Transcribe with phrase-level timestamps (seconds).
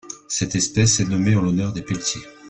[0.27, 2.21] Cette espèce est nommée en l'honneur des Peltier.